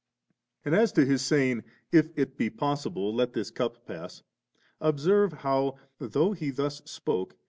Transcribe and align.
And 0.65 0.73
as 0.73 0.91
to 0.93 1.05
His 1.05 1.21
saying, 1.21 1.63
* 1.79 1.91
If 1.91 2.09
it 2.15 2.35
be 2.35 2.49
possible, 2.49 3.13
let 3.13 3.33
the 3.33 3.45
cup 3.53 3.85
pass,' 3.85 4.23
observe 4.79 5.31
how, 5.31 5.77
though 5.99 6.31
He 6.31 6.49
thus 6.49 6.81
spake. 6.85 7.33